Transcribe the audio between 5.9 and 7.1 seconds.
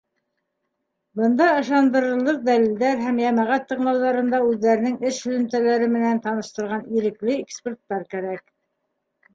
менән таныштырған